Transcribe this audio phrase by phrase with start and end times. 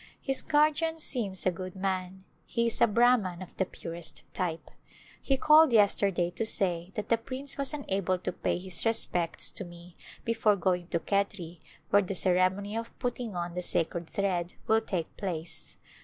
[0.19, 4.71] His guardian seems a good man; he is a Brahman of the purest type.
[5.21, 9.63] He called yesterday to say that the prince was unable to pay his respects to
[9.63, 9.95] me
[10.25, 11.59] before going to Khetri
[11.91, 15.77] where the ceremony of putting on the sacred thread will take place.